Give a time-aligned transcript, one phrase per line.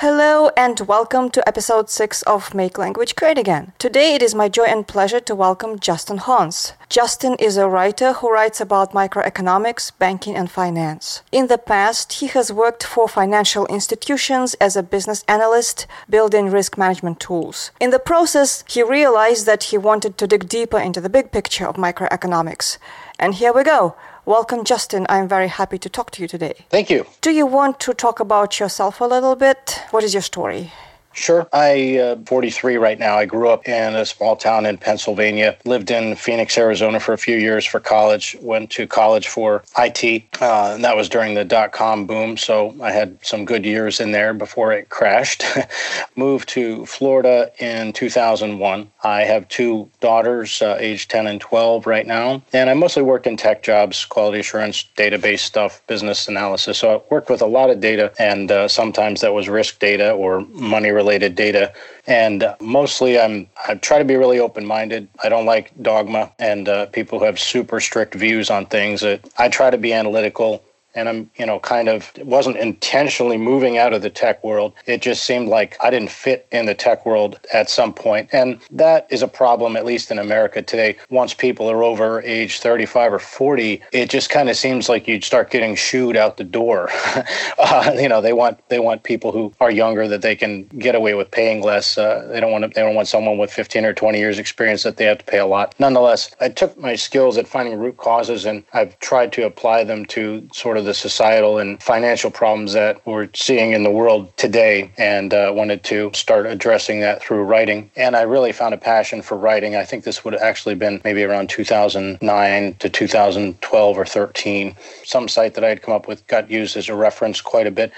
[0.00, 3.72] Hello and welcome to episode 6 of Make Language Great Again.
[3.78, 6.74] Today it is my joy and pleasure to welcome Justin Hans.
[6.90, 11.22] Justin is a writer who writes about microeconomics, banking, and finance.
[11.32, 16.76] In the past, he has worked for financial institutions as a business analyst, building risk
[16.76, 17.70] management tools.
[17.80, 21.66] In the process, he realized that he wanted to dig deeper into the big picture
[21.66, 22.76] of microeconomics.
[23.18, 23.96] And here we go.
[24.28, 25.06] Welcome, Justin.
[25.08, 26.54] I'm very happy to talk to you today.
[26.68, 27.06] Thank you.
[27.20, 29.80] Do you want to talk about yourself a little bit?
[29.92, 30.72] What is your story?
[31.16, 31.48] Sure.
[31.50, 33.16] I uh, 43 right now.
[33.16, 35.56] I grew up in a small town in Pennsylvania.
[35.64, 38.36] Lived in Phoenix, Arizona for a few years for college.
[38.42, 42.36] Went to college for IT, uh, and that was during the dot com boom.
[42.36, 45.42] So I had some good years in there before it crashed.
[46.16, 48.90] Moved to Florida in 2001.
[49.02, 53.26] I have two daughters, uh, age 10 and 12 right now, and I mostly work
[53.26, 56.76] in tech jobs, quality assurance, database stuff, business analysis.
[56.76, 60.12] So I worked with a lot of data, and uh, sometimes that was risk data
[60.12, 61.72] or money related related data.
[62.06, 65.08] And mostly, I'm I try to be really open minded.
[65.22, 69.04] I don't like dogma and uh, people who have super strict views on things.
[69.38, 70.62] I try to be analytical
[70.96, 74.72] and I'm, you know, kind of wasn't intentionally moving out of the tech world.
[74.86, 78.30] It just seemed like I didn't fit in the tech world at some point.
[78.32, 80.96] And that is a problem, at least in America today.
[81.10, 85.22] Once people are over age 35 or 40, it just kind of seems like you'd
[85.22, 86.88] start getting shooed out the door.
[87.58, 90.94] uh, you know, they want they want people who are younger that they can get
[90.94, 91.98] away with paying less.
[91.98, 94.82] Uh, they don't want to, they don't want someone with 15 or 20 years experience
[94.82, 95.74] that they have to pay a lot.
[95.78, 100.06] Nonetheless, I took my skills at finding root causes and I've tried to apply them
[100.06, 104.90] to sort of the societal and financial problems that we're seeing in the world today
[104.96, 107.90] and uh, wanted to start addressing that through writing.
[107.96, 109.76] And I really found a passion for writing.
[109.76, 114.74] I think this would have actually been maybe around 2009 to 2012 or 13.
[115.04, 117.70] Some site that I had come up with got used as a reference quite a
[117.70, 117.92] bit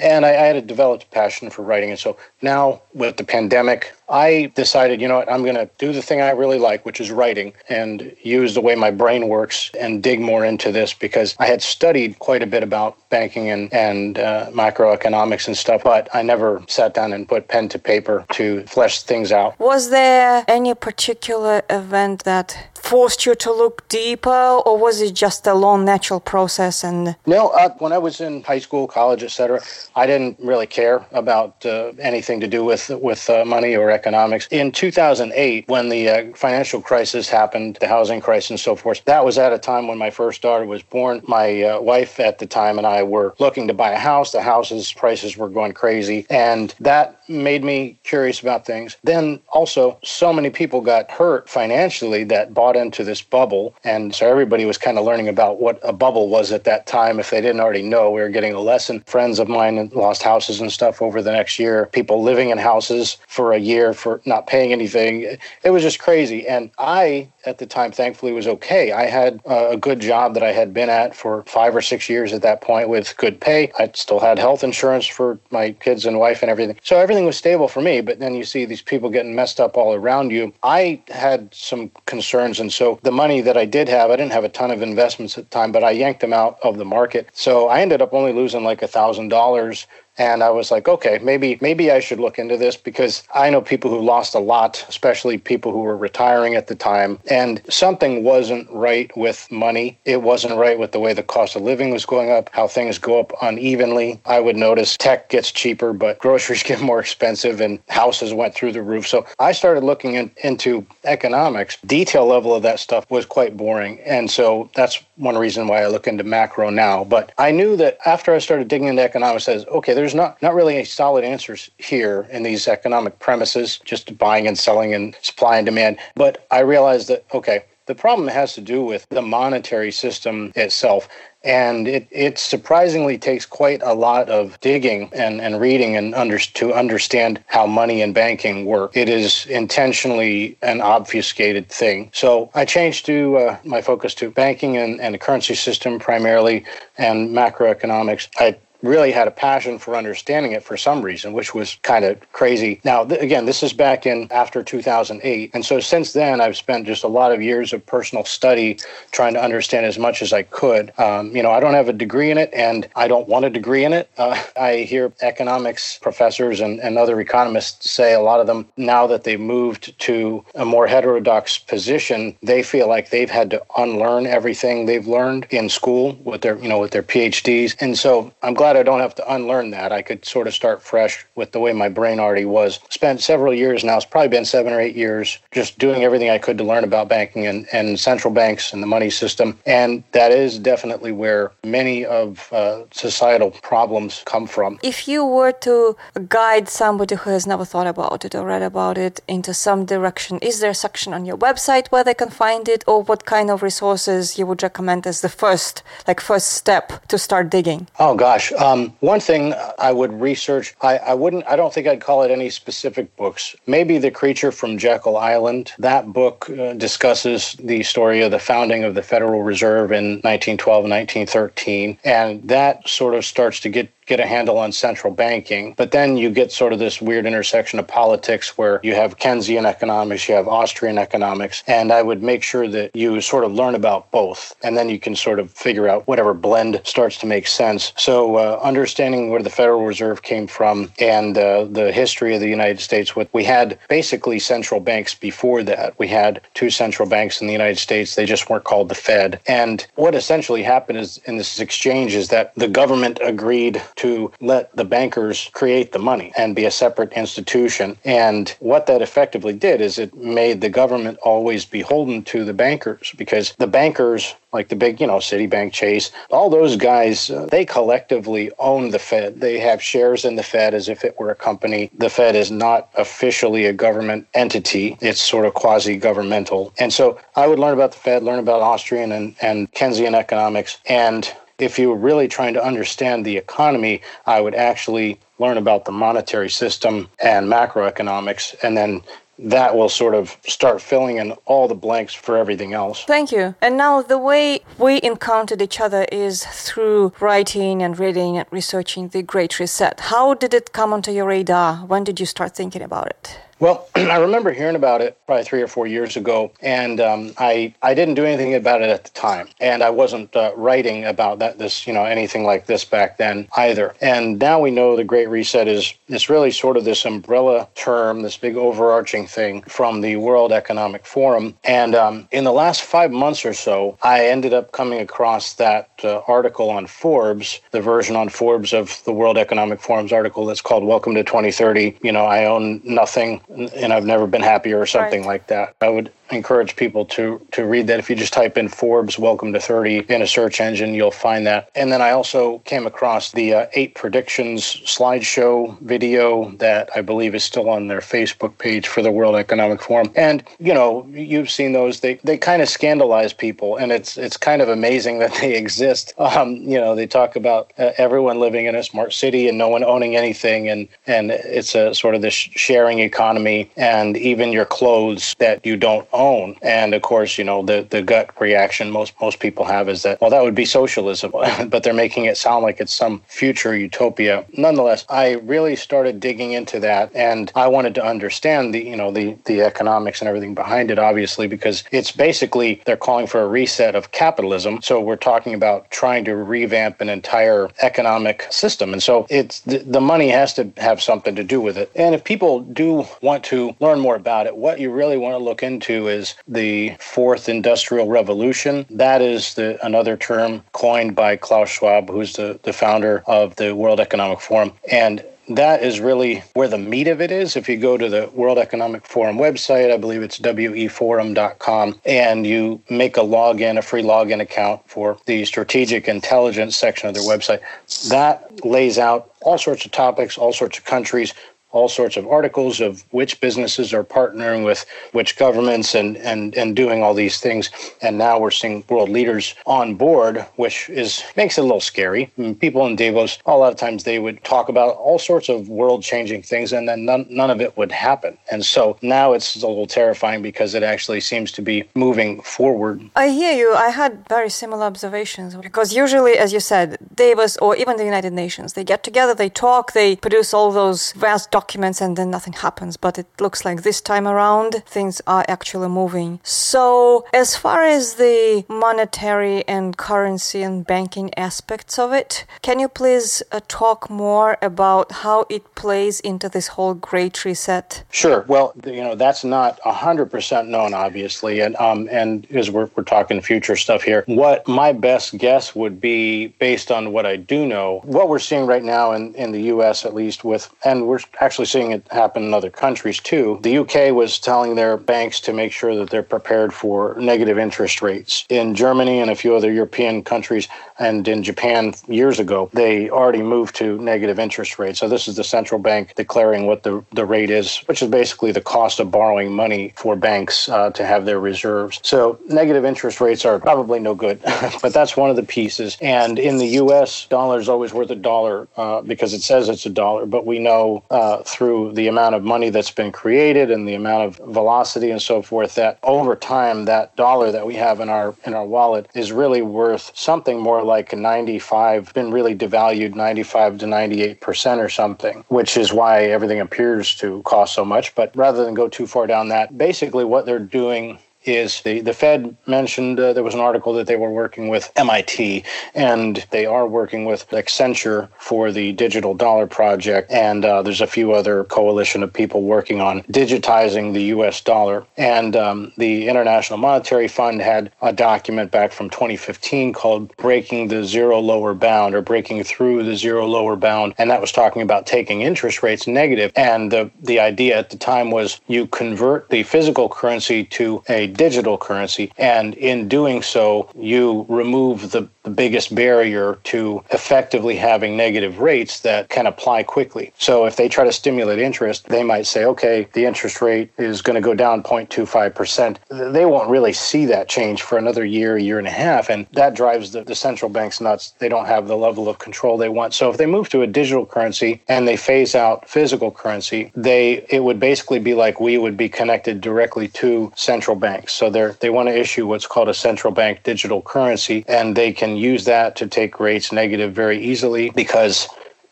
[0.00, 1.90] and I, I, had a developed passion for writing.
[1.90, 5.92] And so now with the pandemic, I decided, you know what, I'm going to do
[5.92, 9.70] the thing I really like, which is writing, and use the way my brain works
[9.80, 13.72] and dig more into this because I had studied quite a bit about banking and,
[13.72, 18.26] and uh, macroeconomics and stuff, but I never sat down and put pen to paper
[18.32, 19.58] to flesh things out.
[19.58, 25.46] Was there any particular event that forced you to look deeper, or was it just
[25.46, 26.84] a long natural process?
[26.84, 29.60] And no, uh, when I was in high school, college, etc.,
[29.96, 34.48] I didn't really care about uh, anything to do with with uh, money or economics.
[34.50, 39.24] In 2008, when the uh, financial crisis happened, the housing crisis and so forth, that
[39.24, 41.22] was at a time when my first daughter was born.
[41.28, 44.32] My uh, wife at the time and I were looking to buy a house.
[44.32, 48.96] The houses prices were going crazy, and that made me curious about things.
[49.02, 54.28] Then also, so many people got hurt financially that bought into this bubble, and so
[54.28, 57.18] everybody was kind of learning about what a bubble was at that time.
[57.18, 59.00] If they didn't already know, we were getting a lesson.
[59.06, 61.86] Friends of mine lost houses and stuff over the next year.
[61.86, 65.38] People living in houses for a year for not paying anything.
[65.64, 66.46] It was just crazy.
[66.46, 68.92] And I, at the time, thankfully, was okay.
[68.92, 72.08] I had uh, a good job that I had been at for five or six
[72.08, 73.72] years at that point with good pay.
[73.78, 76.78] I still had health insurance for my kids and wife and everything.
[76.82, 78.00] So everything was stable for me.
[78.00, 80.52] But then you see these people getting messed up all around you.
[80.62, 82.60] I had some concerns.
[82.60, 85.36] And so the money that I did have, I didn't have a ton of investments
[85.36, 87.28] at the time, but I yanked them out of the market.
[87.32, 89.86] So I ended up only losing like a thousand dollars
[90.18, 93.60] and I was like, okay, maybe maybe I should look into this because I know
[93.60, 98.22] people who lost a lot, especially people who were retiring at the time, and something
[98.22, 99.98] wasn't right with money.
[100.04, 102.98] It wasn't right with the way the cost of living was going up, how things
[102.98, 104.20] go up unevenly.
[104.26, 108.72] I would notice tech gets cheaper, but groceries get more expensive and houses went through
[108.72, 109.06] the roof.
[109.06, 111.78] So I started looking in, into economics.
[111.86, 114.00] Detail level of that stuff was quite boring.
[114.00, 117.04] And so that's one reason why I look into macro now.
[117.04, 120.42] But I knew that after I started digging into economics, I says, okay, there's not,
[120.42, 125.16] not really any solid answers here in these economic premises, just buying and selling and
[125.22, 125.96] supply and demand.
[126.16, 131.08] But I realized that, okay, the problem has to do with the monetary system itself.
[131.44, 136.38] And it, it surprisingly takes quite a lot of digging and, and reading and under,
[136.38, 138.96] to understand how money and banking work.
[138.96, 142.10] It is intentionally an obfuscated thing.
[142.12, 146.64] So I changed to uh, my focus to banking and, and the currency system primarily
[146.98, 148.28] and macroeconomics.
[148.38, 152.32] I really had a passion for understanding it for some reason, which was kind of
[152.32, 152.80] crazy.
[152.84, 155.50] Now, th- again, this is back in after 2008.
[155.54, 158.78] And so since then, I've spent just a lot of years of personal study
[159.12, 160.92] trying to understand as much as I could.
[160.98, 163.50] Um, you know, I don't have a degree in it and I don't want a
[163.50, 164.10] degree in it.
[164.18, 169.06] Uh, I hear economics professors and, and other economists say a lot of them now
[169.06, 174.26] that they've moved to a more heterodox position, they feel like they've had to unlearn
[174.26, 177.74] everything they've learned in school with their, you know, with their PhDs.
[177.80, 179.92] And so I'm glad glad I don't have to unlearn that.
[179.92, 182.80] I could sort of start fresh with the way my brain already was.
[182.90, 186.38] Spent several years now, it's probably been seven or eight years, just doing everything I
[186.38, 189.58] could to learn about banking and, and central banks and the money system.
[189.66, 194.78] And that is definitely where many of uh, societal problems come from.
[194.82, 195.96] If you were to
[196.28, 200.38] guide somebody who has never thought about it or read about it into some direction,
[200.38, 203.50] is there a section on your website where they can find it, or what kind
[203.50, 207.88] of resources you would recommend as the first, like first step to start digging?
[207.98, 210.74] Oh gosh, um, one thing I would research.
[210.80, 211.46] I, I wouldn't.
[211.46, 213.56] I don't think I'd call it any specific books.
[213.66, 215.72] Maybe the creature from Jekyll Island.
[215.78, 220.84] That book uh, discusses the story of the founding of the Federal Reserve in 1912
[220.84, 225.72] and 1913, and that sort of starts to get get a handle on central banking.
[225.78, 229.64] But then you get sort of this weird intersection of politics where you have Keynesian
[229.64, 233.74] economics, you have Austrian economics, and I would make sure that you sort of learn
[233.74, 234.54] about both.
[234.62, 237.94] And then you can sort of figure out whatever blend starts to make sense.
[237.96, 242.50] So, uh, understanding where the Federal Reserve came from and uh, the history of the
[242.58, 245.98] United States, with we had basically central banks before that.
[245.98, 249.40] We had two central banks in the United States, they just weren't called the Fed.
[249.46, 254.01] And what essentially happened is in this exchange is that the government agreed to
[254.40, 257.96] let the bankers create the money and be a separate institution.
[258.04, 263.12] And what that effectively did is it made the government always beholden to the bankers
[263.16, 267.64] because the bankers like the big, you know, Citibank, Chase, all those guys, uh, they
[267.64, 269.40] collectively own the Fed.
[269.40, 271.90] They have shares in the Fed as if it were a company.
[271.96, 276.72] The Fed is not officially a government entity, it's sort of quasi governmental.
[276.78, 280.78] And so I would learn about the Fed, learn about Austrian and, and Keynesian economics,
[280.86, 285.84] and if you were really trying to understand the economy, I would actually learn about
[285.84, 289.02] the monetary system and macroeconomics and then
[289.38, 293.04] that will sort of start filling in all the blanks for everything else.
[293.04, 293.54] Thank you.
[293.60, 299.08] And now the way we encountered each other is through writing and reading and researching
[299.08, 299.98] the Great Reset.
[299.98, 301.78] How did it come onto your radar?
[301.86, 303.38] When did you start thinking about it?
[303.62, 307.72] Well, I remember hearing about it probably three or four years ago, and um, I
[307.80, 311.38] I didn't do anything about it at the time, and I wasn't uh, writing about
[311.38, 313.94] that this you know anything like this back then either.
[314.00, 318.22] And now we know the Great Reset is it's really sort of this umbrella term,
[318.22, 321.54] this big overarching thing from the World Economic Forum.
[321.62, 325.88] And um, in the last five months or so, I ended up coming across that
[326.02, 330.60] uh, article on Forbes, the version on Forbes of the World Economic Forum's article that's
[330.60, 334.86] called "Welcome to 2030." You know, I own nothing and I've never been happier or
[334.86, 335.26] something right.
[335.26, 335.74] like that.
[335.80, 337.98] I would encourage people to to read that.
[337.98, 341.46] If you just type in Forbes Welcome to 30 in a search engine, you'll find
[341.46, 341.70] that.
[341.74, 347.34] And then I also came across the uh, eight predictions slideshow video that I believe
[347.34, 350.10] is still on their Facebook page for the World Economic Forum.
[350.16, 352.00] And you know, you've seen those.
[352.00, 356.14] They they kind of scandalize people, and it's it's kind of amazing that they exist.
[356.18, 359.68] Um, you know, they talk about uh, everyone living in a smart city and no
[359.68, 364.64] one owning anything, and and it's a sort of this sharing economy, and even your
[364.64, 366.56] clothes that you don't own own.
[366.62, 370.20] And of course, you know, the, the gut reaction most, most people have is that,
[370.20, 371.30] well, that would be socialism,
[371.68, 374.44] but they're making it sound like it's some future utopia.
[374.56, 379.10] Nonetheless, I really started digging into that and I wanted to understand the, you know,
[379.10, 383.48] the, the economics and everything behind it, obviously, because it's basically they're calling for a
[383.48, 384.80] reset of capitalism.
[384.82, 388.92] So we're talking about trying to revamp an entire economic system.
[388.92, 391.90] And so it's the, the money has to have something to do with it.
[391.96, 395.44] And if people do want to learn more about it, what you really want to
[395.44, 398.86] look into is the fourth industrial revolution.
[398.90, 403.74] That is the, another term coined by Klaus Schwab, who's the, the founder of the
[403.74, 404.72] World Economic Forum.
[404.90, 407.56] And that is really where the meat of it is.
[407.56, 412.80] If you go to the World Economic Forum website, I believe it's weforum.com, and you
[412.88, 417.60] make a login, a free login account for the strategic intelligence section of their website,
[418.08, 421.34] that lays out all sorts of topics, all sorts of countries,
[421.72, 426.76] all sorts of articles of which businesses are partnering with which governments and, and, and
[426.76, 427.70] doing all these things.
[428.02, 432.30] And now we're seeing world leaders on board, which is makes it a little scary.
[432.60, 436.02] people in Davos, a lot of times they would talk about all sorts of world
[436.02, 438.36] changing things and then none, none of it would happen.
[438.50, 443.00] And so now it's a little terrifying because it actually seems to be moving forward.
[443.16, 443.72] I hear you.
[443.74, 448.32] I had very similar observations because usually, as you said, Davos or even the United
[448.32, 452.28] Nations, they get together, they talk, they produce all those vast documents documents and then
[452.36, 452.94] nothing happens.
[452.96, 456.40] But it looks like this time around things are actually moving.
[456.42, 462.88] So, as far as the monetary and currency and banking aspects of it, can you
[462.88, 468.04] please uh, talk more about how it plays into this whole great reset?
[468.10, 468.44] Sure.
[468.52, 471.54] Well, you know, that's not 100% known, obviously.
[471.64, 476.00] And, um, and as we're, we're talking future stuff here, what my best guess would
[476.00, 479.62] be based on what I do know, what we're seeing right now in, in the
[479.74, 483.58] US, at least with, and we're actually seeing it happen in other countries too.
[483.62, 488.02] The UK was telling their banks to make sure that they're prepared for negative interest
[488.02, 488.44] rates.
[488.48, 490.68] In Germany and a few other European countries,
[490.98, 495.00] and in Japan years ago, they already moved to negative interest rates.
[495.00, 498.52] So this is the central bank declaring what the, the rate is, which is basically
[498.52, 502.00] the cost of borrowing money for banks uh, to have their reserves.
[502.02, 504.40] So negative interest rates are probably no good,
[504.82, 505.96] but that's one of the pieces.
[506.00, 509.86] And in the U.S., dollar is always worth a dollar uh, because it says it's
[509.86, 513.88] a dollar, but we know uh, through the amount of money that's been created and
[513.88, 518.00] the amount of velocity and so forth that over time that dollar that we have
[518.00, 523.14] in our in our wallet is really worth something more like 95, been really devalued
[523.14, 528.14] 95 to 98 percent or something, which is why everything appears to cost so much.
[528.14, 532.12] But rather than go too far down that, basically what they're doing is the, the
[532.12, 536.66] Fed mentioned uh, there was an article that they were working with MIT and they
[536.66, 540.30] are working with Accenture for the digital dollar project.
[540.30, 545.04] And uh, there's a few other coalition of people working on digitizing the US dollar.
[545.16, 551.04] And um, the International Monetary Fund had a document back from 2015 called Breaking the
[551.04, 554.14] Zero Lower Bound or Breaking Through the Zero Lower Bound.
[554.18, 556.52] And that was talking about taking interest rates negative.
[556.56, 561.31] And the, the idea at the time was you convert the physical currency to a
[561.32, 562.32] digital currency.
[562.38, 569.00] And in doing so, you remove the, the biggest barrier to effectively having negative rates
[569.00, 570.32] that can apply quickly.
[570.38, 574.22] So if they try to stimulate interest, they might say, okay, the interest rate is
[574.22, 576.32] going to go down 0.25%.
[576.32, 579.28] They won't really see that change for another year, year and a half.
[579.28, 581.32] And that drives the, the central banks nuts.
[581.38, 583.14] They don't have the level of control they want.
[583.14, 587.44] So if they move to a digital currency and they phase out physical currency, they
[587.48, 591.32] it would basically be like we would be connected directly to central banks banks.
[591.32, 595.12] So they they want to issue what's called a central bank digital currency, and they
[595.12, 598.48] can use that to take rates negative very easily because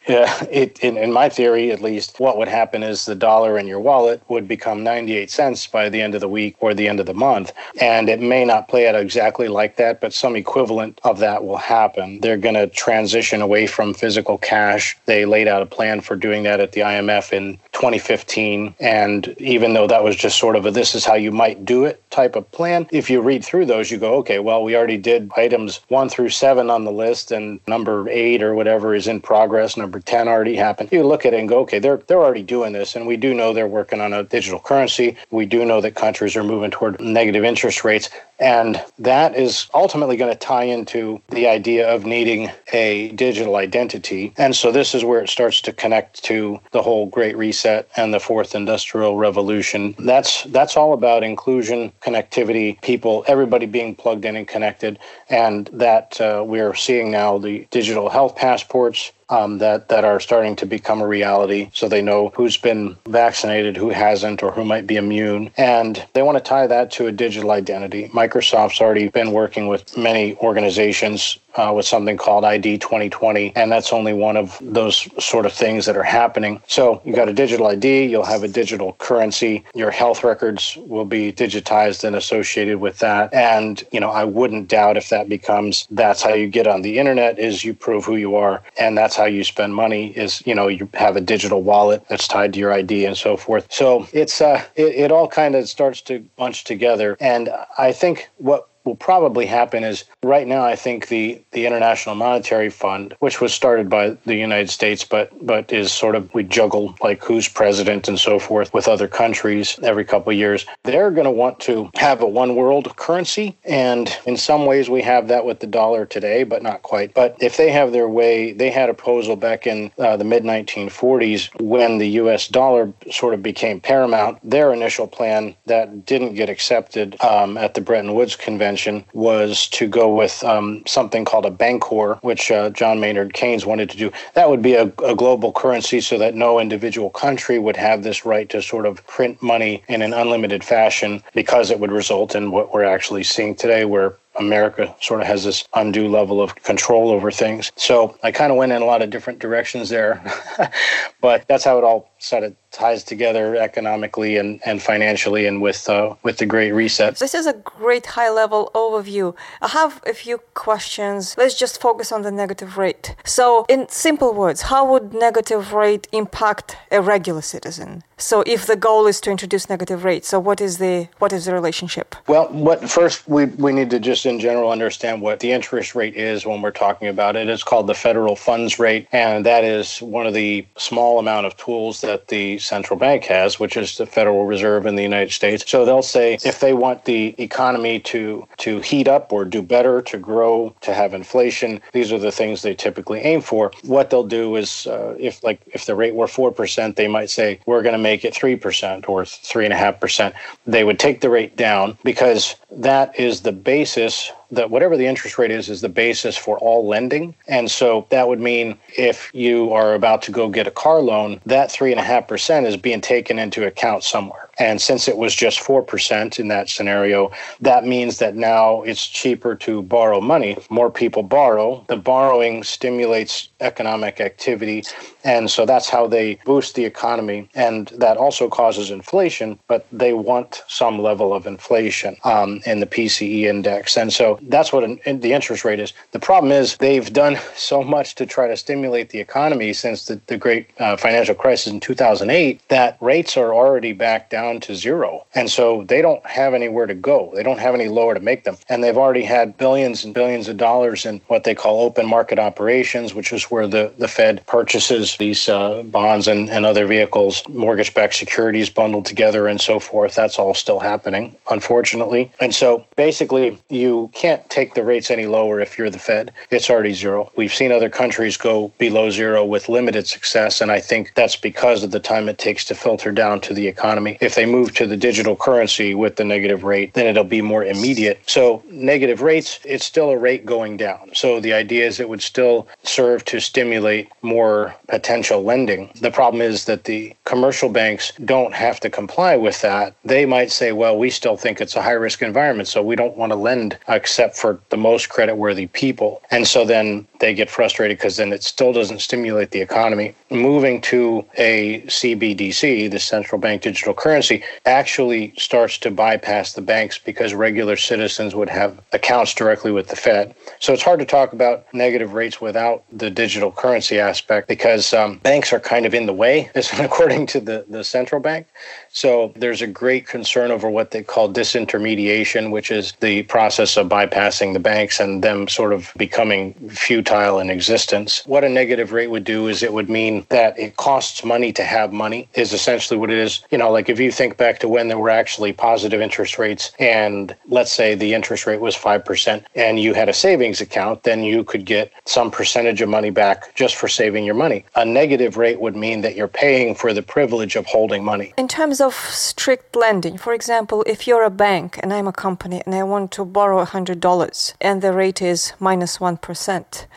[0.09, 3.67] yeah, it, in, in my theory, at least, what would happen is the dollar in
[3.67, 7.01] your wallet would become 98 cents by the end of the week or the end
[7.01, 7.53] of the month.
[7.81, 11.59] And it may not play out exactly like that, but some equivalent of that will
[11.59, 12.21] happen.
[12.21, 14.97] They're going to transition away from physical cash.
[15.05, 18.75] They laid out a plan for doing that at the IMF in 2015.
[18.81, 21.85] And even though that was just sort of a this is how you might do
[21.85, 24.97] it type of plan, if you read through those, you go, okay, well, we already
[24.97, 29.21] did items one through seven on the list, and number eight or whatever is in
[29.21, 29.77] progress.
[29.77, 30.91] Number 10 already happened.
[30.93, 33.35] You look at it and go, okay, they're they're already doing this, and we do
[33.35, 35.17] know they're working on a digital currency.
[35.31, 40.17] We do know that countries are moving toward negative interest rates, and that is ultimately
[40.17, 44.33] going to tie into the idea of needing a digital identity.
[44.37, 48.15] And so this is where it starts to connect to the whole Great Reset and
[48.15, 49.95] the Fourth Industrial Revolution.
[49.99, 56.21] That's that's all about inclusion, connectivity, people, everybody being plugged in and connected, and that
[56.21, 61.01] uh, we're seeing now the digital health passports um, that that are starting to become
[61.01, 61.71] a reality.
[61.73, 66.23] So they know who's been vaccinated, who hasn't, or who might be immune, and they
[66.23, 68.09] want to tie that to a digital identity.
[68.09, 73.93] Microsoft's already been working with many organizations uh, with something called ID 2020, and that's
[73.93, 76.63] only one of those sort of things that are happening.
[76.67, 81.05] So you got a digital ID, you'll have a digital currency, your health records will
[81.05, 83.33] be digitized and associated with that.
[83.35, 86.99] And you know, I wouldn't doubt if that becomes that's how you get on the
[86.99, 90.55] internet is you prove who you are, and that's how you spend money is you
[90.55, 93.67] know you have a digital wallet that's tied to your ID and so forth.
[93.71, 98.29] So it's uh, it, it all kind of starts to bunch together, and I think
[98.39, 103.41] what will probably happen is right now I think the the International Monetary Fund, which
[103.41, 107.49] was started by the United States but but is sort of we juggle like who's
[107.49, 110.67] president and so forth with other countries every couple of years.
[110.83, 115.03] They're going to want to have a one world currency and in some ways we
[115.03, 117.15] have that with the dollar today but not quite.
[117.15, 120.43] But if they have their way, they had a proposal back in uh, the mid
[120.43, 124.39] 1940s when the US dollar sort of became paramount.
[124.43, 128.80] Their initial plan that didn't get accepted um, at the Bretton Woods convention
[129.13, 133.91] was to go with um, something called a bancor, which uh, John Maynard Keynes wanted
[133.91, 134.13] to do.
[134.35, 138.25] That would be a, a global currency so that no individual country would have this
[138.25, 142.51] right to sort of print money in an unlimited fashion because it would result in
[142.51, 147.11] what we're actually seeing today, where America sort of has this undue level of control
[147.11, 147.73] over things.
[147.77, 150.23] So I kind of went in a lot of different directions there,
[151.21, 155.89] but that's how it all sort of ties together economically and, and financially and with
[155.89, 157.17] uh, with the Great Reset.
[157.17, 159.35] This is a great high level overview.
[159.61, 161.35] I have a few questions.
[161.37, 163.17] Let's just focus on the negative rate.
[163.25, 168.05] So, in simple words, how would negative rate impact a regular citizen?
[168.17, 171.47] So, if the goal is to introduce negative rate, so what is the what is
[171.47, 172.15] the relationship?
[172.29, 176.17] Well, what first we we need to just in general understand what the interest rate
[176.17, 177.49] is when we're talking about it.
[177.49, 181.57] It's called the federal funds rate, and that is one of the small amount of
[181.57, 185.65] tools that the central bank has, which is the Federal Reserve in the United States.
[185.67, 190.03] So they'll say if they want the economy to to heat up or do better,
[190.03, 193.73] to grow, to have inflation, these are the things they typically aim for.
[193.85, 197.31] What they'll do is, uh, if like if the rate were four percent, they might
[197.31, 200.35] say we're going to make it three percent or three and a half percent.
[200.67, 205.39] They would take the rate down because that is the basis that whatever the interest
[205.39, 207.35] rate is is the basis for all lending.
[207.47, 211.41] And so that would mean if you are about to go get a car loan
[211.47, 215.17] that three and a half percent is being taken into account somewhere and since it
[215.17, 220.59] was just 4% in that scenario, that means that now it's cheaper to borrow money.
[220.69, 221.83] More people borrow.
[221.89, 224.85] The borrowing stimulates economic activity.
[225.25, 227.49] And so that's how they boost the economy.
[227.55, 232.87] And that also causes inflation, but they want some level of inflation um, in the
[232.87, 233.97] PCE index.
[233.97, 235.95] And so that's what an, the interest rate is.
[236.13, 240.21] The problem is they've done so much to try to stimulate the economy since the,
[240.27, 244.75] the great uh, financial crisis in 2008 that rates are already back down down to
[244.75, 245.27] zero.
[245.35, 247.33] And so they don't have anywhere to go.
[247.35, 248.57] They don't have any lower to make them.
[248.69, 252.39] And they've already had billions and billions of dollars in what they call open market
[252.39, 257.43] operations, which is where the, the Fed purchases these uh, bonds and, and other vehicles,
[257.49, 260.15] mortgage backed securities bundled together and so forth.
[260.15, 262.33] That's all still happening, unfortunately.
[262.41, 266.33] And so basically, you can't take the rates any lower if you're the Fed.
[266.51, 267.31] It's already zero.
[267.37, 270.61] We've seen other countries go below zero with limited success.
[270.61, 273.67] And I think that's because of the time it takes to filter down to the
[273.69, 274.19] economy.
[274.21, 277.63] If they move to the digital currency with the negative rate, then it'll be more
[277.63, 278.19] immediate.
[278.27, 281.11] So, negative rates, it's still a rate going down.
[281.13, 285.91] So, the idea is it would still serve to stimulate more potential lending.
[286.01, 289.95] The problem is that the commercial banks don't have to comply with that.
[290.07, 293.19] They might say, well, we still think it's a high risk environment, so we don't
[293.19, 296.23] want to lend except for the most credit worthy people.
[296.31, 300.15] And so then they get frustrated because then it still doesn't stimulate the economy.
[300.31, 306.61] Moving to a CBDC, the central bank digital currency, currency actually starts to bypass the
[306.61, 310.35] banks because regular citizens would have accounts directly with the Fed.
[310.59, 315.19] So it's hard to talk about negative rates without the digital currency aspect because um,
[315.19, 318.47] banks are kind of in the way, according to the, the central bank.
[318.93, 323.89] So there's a great concern over what they call disintermediation, which is the process of
[323.89, 328.23] bypassing the banks and them sort of becoming futile in existence.
[328.27, 331.65] What a negative rate would do is it would mean that it costs money to
[331.65, 333.43] have money, is essentially what it is.
[333.51, 336.73] You know, like if you think back to when there were actually positive interest rates,
[336.79, 341.23] and let's say the interest rate was 5%, and you had a savings account, then
[341.23, 344.65] you could get some percentage of money back just for saving your money.
[344.77, 348.33] A negative rate would mean that you're paying for the privilege of holding money.
[348.37, 352.63] In terms of strict lending, for example, if you're a bank and I'm a company
[352.65, 356.19] and I want to borrow $100 and the rate is minus 1,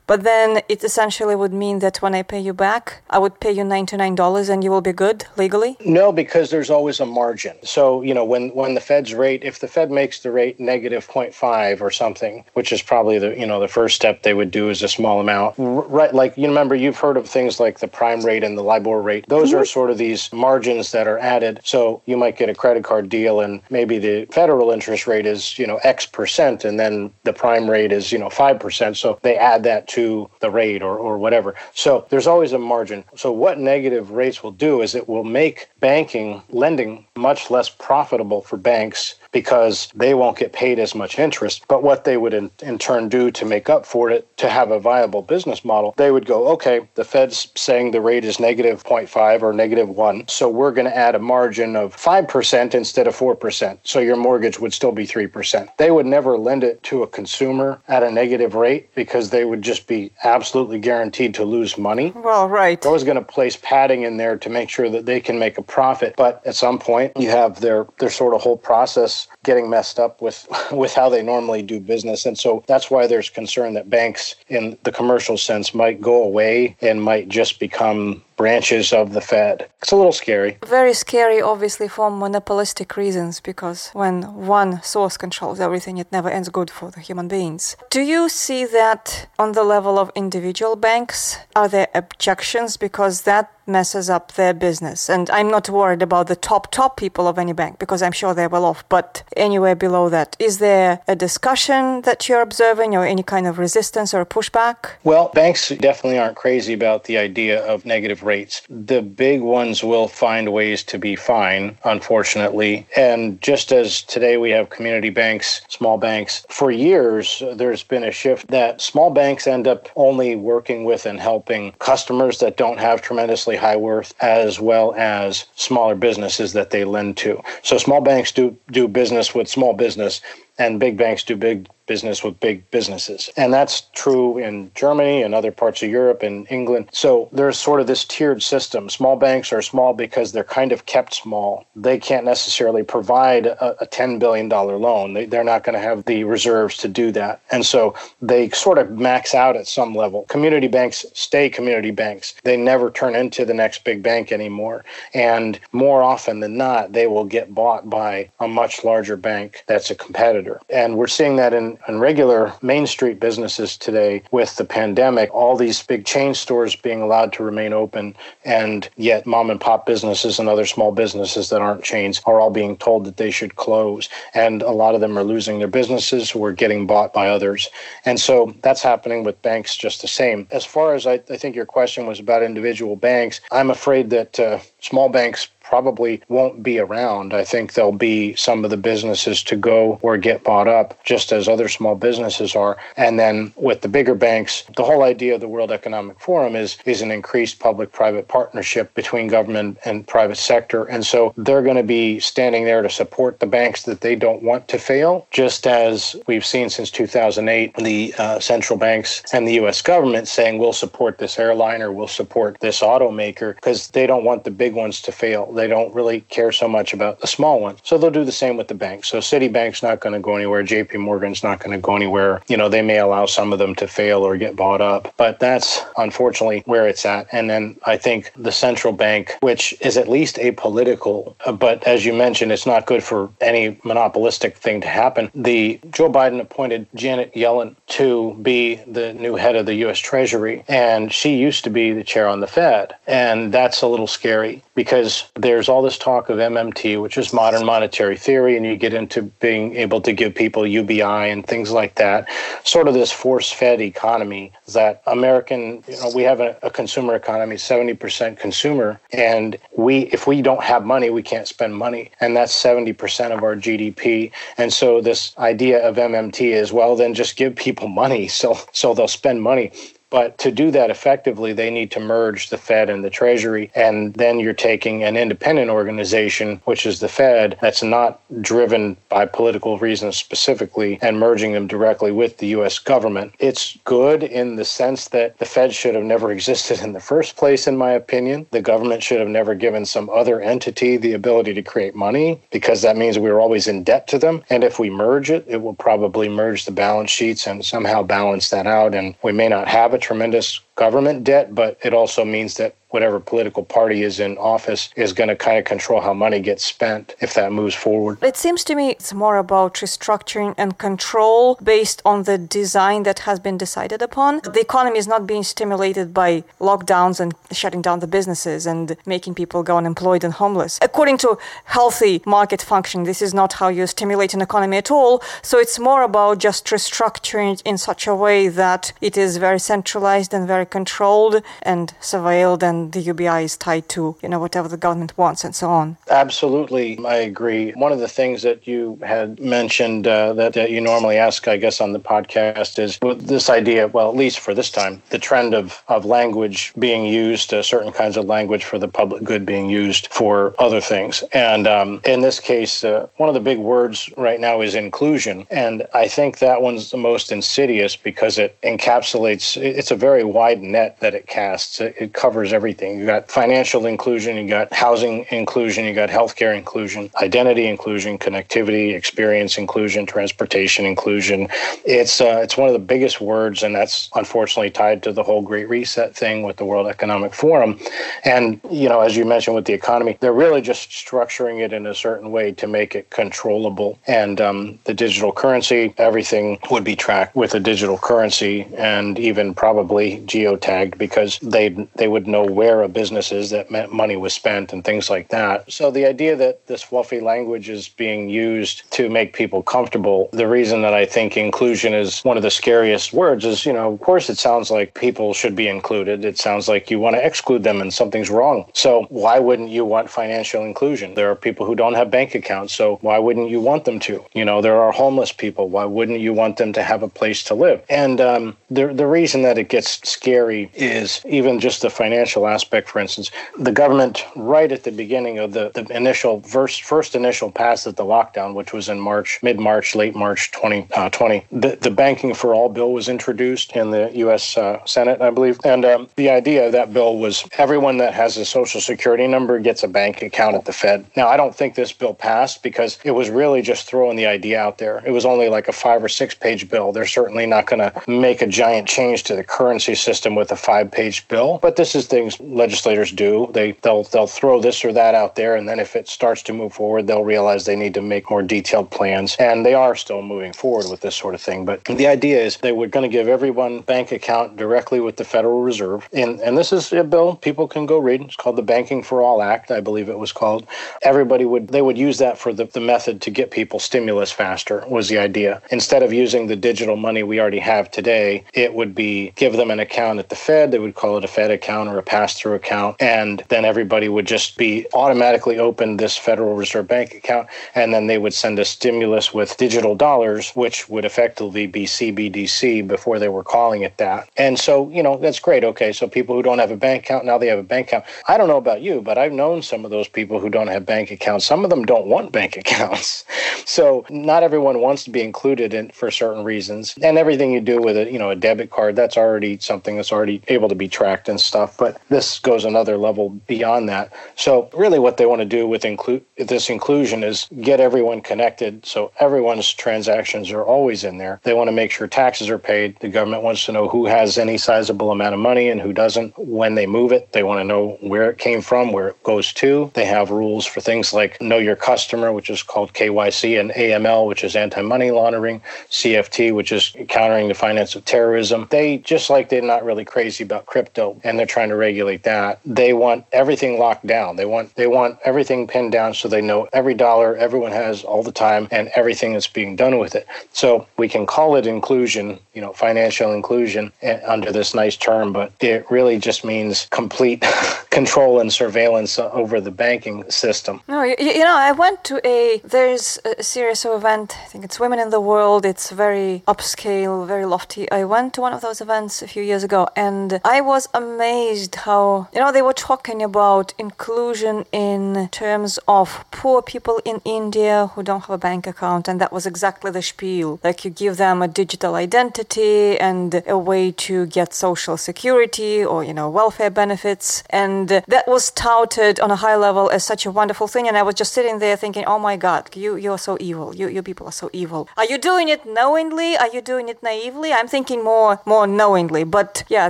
[0.06, 3.52] but then it essentially would mean that when I pay you back, I would pay
[3.52, 5.78] you $99 and you will be good legally?
[5.86, 7.56] No, because there's always a margin.
[7.64, 11.08] So, you know, when, when the Fed's rate, if the Fed makes the rate negative
[11.08, 14.70] 0.5 or something, which is probably the, you know, the first step they would do
[14.70, 16.14] is a small amount, right?
[16.14, 19.26] Like, you remember, you've heard of things like the prime rate and the LIBOR rate.
[19.28, 19.60] Those mm-hmm.
[19.60, 23.10] are sort of these margins that are added so you might get a credit card
[23.10, 27.34] deal and maybe the federal interest rate is, you know, X percent and then the
[27.34, 28.96] prime rate is, you know, 5%.
[28.96, 31.56] So they add that to the rate or, or whatever.
[31.74, 33.04] So there's always a margin.
[33.16, 38.42] So what negative rates will do is it will make banking, lending much less profitable
[38.42, 41.66] for banks because they won't get paid as much interest.
[41.68, 44.72] But what they would in, in, turn do to make up for it, to have
[44.72, 48.84] a viable business model, they would go, okay, the Fed's saying the rate is negative
[48.84, 50.28] 0.5 or negative 1.
[50.28, 53.80] So we're going to add a margin of 5% instead of 4%.
[53.84, 55.68] So your mortgage would still be 3%.
[55.78, 59.62] They would never lend it to a consumer at a negative rate because they would
[59.62, 62.12] just be absolutely guaranteed to lose money.
[62.16, 62.80] Well, right.
[62.80, 65.58] They're always going to place padding in there to make sure that they can make
[65.58, 66.14] a profit.
[66.16, 70.22] But at some point, you have their, their sort of whole process getting messed up
[70.22, 72.26] with with how they normally do business.
[72.26, 76.76] And so that's why there's concern that banks in the commercial sense might go away
[76.82, 79.70] and might just become branches of the Fed.
[79.82, 80.58] It's a little scary.
[80.66, 86.50] Very scary, obviously, for monopolistic reasons, because when one source controls everything, it never ends
[86.50, 87.76] good for the human beings.
[87.90, 91.38] Do you see that on the level of individual banks?
[91.56, 92.78] Are there objections?
[92.78, 95.10] Because that messes up their business.
[95.10, 98.34] And I'm not worried about the top, top people of any bank because I'm sure
[98.34, 98.88] they're well off.
[98.90, 103.60] But anywhere below that, is there a discussion that you're observing or any kind of
[103.60, 104.92] resistance or pushback?
[105.04, 108.62] Well, banks definitely aren't crazy about the idea of negative rates.
[108.70, 112.88] The big ones will find ways to be fine, unfortunately.
[112.96, 118.12] And just as today we have community banks, small banks, for years there's been a
[118.12, 123.02] shift that small banks end up only working with and helping customers that don't have
[123.02, 127.42] tremendously high worth as well as smaller businesses that they lend to.
[127.62, 130.22] So small banks do do business with small business
[130.58, 133.30] and big banks do big business with big businesses.
[133.36, 136.90] And that's true in Germany and other parts of Europe and England.
[136.92, 138.90] So there's sort of this tiered system.
[138.90, 141.66] Small banks are small because they're kind of kept small.
[141.76, 145.14] They can't necessarily provide a, a $10 billion loan.
[145.14, 147.42] They, they're not going to have the reserves to do that.
[147.52, 150.24] And so they sort of max out at some level.
[150.30, 152.36] Community banks stay community banks.
[152.44, 154.86] They never turn into the next big bank anymore.
[155.14, 159.92] And more often than not, they will get bought by a much larger bank that's
[159.92, 160.43] a competitor.
[160.70, 165.56] And we're seeing that in and, regular Main Street businesses today with the pandemic, all
[165.56, 170.40] these big chain stores being allowed to remain open, and yet mom and pop businesses
[170.40, 174.10] and other small businesses that aren't chains are all being told that they should close.
[174.34, 177.70] And a lot of them are losing their businesses or getting bought by others.
[178.06, 180.48] And so that's happening with banks just the same.
[180.52, 184.40] As far as I, I think your question was about individual banks, I'm afraid that
[184.40, 187.34] uh, small banks probably won't be around.
[187.34, 191.32] I think there'll be some of the businesses to go or get bought up, just
[191.32, 192.78] as other small businesses are.
[192.96, 196.78] And then with the bigger banks, the whole idea of the World Economic Forum is
[196.86, 200.84] is an increased public-private partnership between government and private sector.
[200.84, 204.44] And so they're going to be standing there to support the banks that they don't
[204.44, 209.54] want to fail, just as we've seen since 2008, the uh, central banks and the
[209.54, 209.82] U.S.
[209.82, 214.44] government saying we'll support this airline or we'll support this automaker because they don't want
[214.44, 215.52] the big ones to fail.
[215.52, 217.80] They don't really care so much about the small ones.
[217.84, 219.10] So they'll do the same with the banks.
[219.10, 220.64] So Citibank's not going to go anywhere.
[220.64, 222.42] JP Morgan's not going to go anywhere.
[222.48, 225.40] You know, they may allow some of them to fail or get bought up, but
[225.40, 227.28] that's unfortunately where it's at.
[227.32, 232.06] And then I think the central bank, which is at least apolitical, uh, but as
[232.06, 235.32] you mentioned, it's not good for any monopolistic thing to happen.
[235.36, 240.00] The Joe Biden appointed Janet Yellen to be the new head of the U.S.
[240.00, 244.08] Treasury, and she used to be the chair on the Fed, and that's a little
[244.08, 248.76] scary because there's all this talk of MMT, which is modern monetary theory, and you
[248.76, 252.28] get into being able to give people UBI and things like that.
[252.64, 257.56] Sort of this force-fed economy that American, you know, we have a, a consumer economy,
[257.56, 262.52] 70% consumer, and we, if we don't have money, we can't spend money, and that's
[262.52, 264.32] 70% of our GDP.
[264.58, 268.96] And so this idea of MMT is well, then just give people money, so so
[268.96, 269.72] they'll spend money.
[270.14, 273.72] But to do that effectively, they need to merge the Fed and the Treasury.
[273.74, 279.26] And then you're taking an independent organization, which is the Fed, that's not driven by
[279.26, 282.78] political reasons specifically, and merging them directly with the U.S.
[282.78, 283.34] government.
[283.40, 287.36] It's good in the sense that the Fed should have never existed in the first
[287.36, 288.46] place, in my opinion.
[288.52, 292.84] The government should have never given some other entity the ability to create money because
[292.84, 294.44] that means we were always in debt to them.
[294.52, 298.52] And if we merge it, it will probably merge the balance sheets and somehow balance
[298.52, 298.94] that out.
[298.94, 303.20] And we may not have a tremendous government debt, but it also means that whatever
[303.20, 307.16] political party is in office is going to kind of control how money gets spent
[307.22, 308.20] if that moves forward.
[308.22, 313.20] It seems to me it's more about restructuring and control based on the design that
[313.20, 314.42] has been decided upon.
[314.44, 319.34] The economy is not being stimulated by lockdowns and shutting down the businesses and making
[319.34, 320.78] people go unemployed and homeless.
[320.80, 325.24] According to healthy market functioning, this is not how you stimulate an economy at all.
[325.42, 330.32] So it's more about just restructuring in such a way that it is very centralized
[330.32, 334.78] and very controlled and surveilled and the UBI is tied to, you know, whatever the
[334.78, 335.98] government wants and so on.
[336.10, 337.72] Absolutely, I agree.
[337.72, 341.58] One of the things that you had mentioned uh, that, that you normally ask, I
[341.58, 345.54] guess, on the podcast is this idea, well, at least for this time, the trend
[345.54, 349.70] of, of language being used, uh, certain kinds of language for the public good being
[349.70, 351.24] used for other things.
[351.34, 355.48] And um, in this case, uh, one of the big words right now is inclusion.
[355.50, 360.53] And I think that one's the most insidious because it encapsulates, it's a very wide
[360.54, 361.82] wide net that it casts.
[361.82, 363.00] It, it covers everything.
[363.00, 368.94] You got financial inclusion, you got housing inclusion, you got healthcare inclusion, identity inclusion, connectivity,
[368.94, 371.48] experience inclusion, transportation inclusion.
[371.86, 375.42] It's uh, it's one of the biggest words, and that's unfortunately tied to the whole
[375.42, 377.80] Great Reset thing with the World Economic Forum.
[378.24, 381.88] And you know, as you mentioned with the economy, they're really just structuring it in
[381.88, 384.00] a certain way to make it controllable.
[384.08, 389.54] And um, the digital currency, everything would be tracked with a digital currency, and even
[389.54, 394.74] probably geotagged because they they would know where a business is that money was spent
[394.74, 395.72] and things like that.
[395.72, 400.48] So the idea that this fluffy language is being used to make people comfortable, the
[400.48, 404.00] reason that I think inclusion is one of the scariest words is, you know, of
[404.00, 406.26] course it sounds like people should be included.
[406.26, 408.66] It sounds like you want to exclude them and something's wrong.
[408.74, 411.14] So why wouldn't you want financial inclusion?
[411.14, 414.26] There are people who don't have bank accounts, so why wouldn't you want them to?
[414.34, 415.70] You know, there are homeless people.
[415.70, 417.82] Why wouldn't you want them to have a place to live?
[417.90, 420.33] And um, the the reason that it gets scary
[420.74, 422.90] is even just the financial aspect.
[422.90, 427.52] For instance, the government right at the beginning of the, the initial first first initial
[427.52, 431.78] pass of the lockdown, which was in March, mid March, late March 2020, uh, the,
[431.82, 434.58] the banking for all bill was introduced in the U.S.
[434.58, 438.38] Uh, Senate, I believe, and um, the idea of that bill was everyone that has
[438.38, 441.06] a social security number gets a bank account at the Fed.
[441.16, 444.60] Now, I don't think this bill passed because it was really just throwing the idea
[444.60, 445.02] out there.
[445.06, 446.92] It was only like a five or six page bill.
[446.92, 450.56] They're certainly not going to make a giant change to the currency system with a
[450.56, 453.50] five page bill, but this is things legislators do.
[453.54, 456.54] They they'll they'll throw this or that out there, and then if it starts to
[456.54, 460.22] move forward, they'll realize they need to make more detailed plans, and they are still
[460.22, 461.66] moving forward with this sort of thing.
[461.66, 465.26] But the idea is they were going to give everyone bank account directly with the
[465.26, 468.22] Federal Reserve, and and this is a bill people can go read.
[468.22, 470.68] It's called the Banking for All Act, I believe it was called.
[471.04, 474.84] Everybody would they would use that for the, the method to get people stimulus faster
[474.88, 475.62] was the idea.
[475.72, 479.72] Instead of using the digital money we already have today, it would be give them
[479.72, 480.72] an account at the Fed.
[480.72, 484.10] They would call it a Fed account or a pass through account, and then everybody
[484.10, 488.60] would just be automatically open this Federal Reserve Bank account, and then they would send
[488.60, 493.98] a stimulus with digital dollars, which would effectively be CBDC before they were calling it
[493.98, 494.30] that.
[494.38, 495.64] And so, you know, that's great.
[495.64, 498.06] Okay, so people who don't have a bank account now they have a bank account.
[498.28, 500.86] I don't know about you, but I've known some of those people who don't have
[500.86, 501.46] bank accounts.
[501.46, 503.26] Some of them don't want bank accounts.
[503.66, 506.96] So not everyone wants to be included in for certain reasons.
[507.02, 510.12] And everything you do with a, you know, a debit card, that's already something that's
[510.12, 511.78] already able to be tracked and stuff.
[511.78, 514.12] But this goes another level beyond that.
[514.36, 518.86] So really what they want to do with include this inclusion is get everyone connected
[518.86, 521.40] so everyone's transactions are always in there.
[521.44, 523.00] They want to make sure taxes are paid.
[523.00, 526.38] The government wants to know who has any sizable amount of money and who doesn't
[526.38, 527.32] when they move it.
[527.32, 529.90] They want to know where it came from, where it goes to.
[529.94, 534.28] They have rules for things like know your customer, which is called KYC, and AML,
[534.28, 538.68] which is anti money laundering, CFT, which is countering the finance of terrorism.
[538.70, 542.60] They, just like they're not really crazy about crypto and they're trying to regulate that,
[542.66, 544.36] they want everything locked down.
[544.36, 548.24] They want they want everything pinned down so they know every dollar everyone has all
[548.24, 550.28] the time and everything that's being done with it.
[550.52, 555.32] So we can call it inclusion, you know, financial inclusion eh, under this nice term,
[555.32, 557.46] but it really just means complete
[557.94, 560.82] control and surveillance over the banking system.
[560.88, 564.36] No, you, you know, I went to a there's a series of event.
[564.44, 565.64] I think it's Women in the World.
[565.66, 567.90] It's very upscale, very lofty.
[567.92, 571.76] I went to one of those events a few years ago, and I was amazed
[571.88, 577.92] how you know they were talking about inclusion in terms of poor people in India
[577.94, 580.60] who don't have a bank account, and that was exactly the spiel.
[580.64, 586.04] Like you give them a digital identity and a way to get social security or
[586.04, 590.32] you know welfare benefits, and that was touted on a high level as such a
[590.32, 590.88] wonderful thing.
[590.88, 593.76] And I was just sitting there thinking, oh my God, you you're so evil.
[593.76, 594.88] You you people are so evil.
[594.98, 596.38] Are you doing it knowingly?
[596.38, 597.52] Are you doing it naively?
[597.54, 599.90] I'm thinking more more knowingly, but yeah,